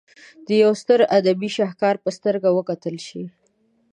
[0.45, 3.23] د یوه ستر ادبي شهکار په سترګه وکتل شي.